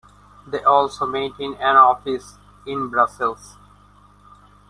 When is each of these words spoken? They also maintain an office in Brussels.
They 0.47 0.63
also 0.63 1.05
maintain 1.05 1.53
an 1.61 1.75
office 1.75 2.39
in 2.65 2.89
Brussels. 2.89 3.57